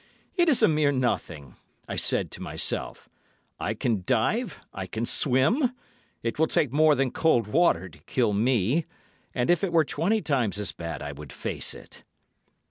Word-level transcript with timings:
'It 0.35 0.49
is 0.49 0.63
a 0.63 0.67
mere 0.67 0.91
nothing,' 0.91 1.57
I 1.87 1.95
said 1.95 2.31
to 2.31 2.41
myself. 2.41 3.07
'I 3.59 3.75
can 3.75 4.03
dive, 4.07 4.59
I 4.73 4.87
can 4.87 5.05
swim; 5.05 5.73
it 6.23 6.39
will 6.39 6.47
take 6.47 6.73
more 6.73 6.95
than 6.95 7.11
cold 7.11 7.45
water 7.45 7.87
to 7.87 7.99
kill 8.05 8.33
me; 8.33 8.87
and 9.35 9.51
if 9.51 9.63
it 9.63 9.71
were 9.71 9.85
twenty 9.85 10.23
times 10.23 10.57
as 10.57 10.71
bad 10.71 11.03
I 11.03 11.11
would 11.11 11.31
face 11.31 11.75
it. 11.75 12.03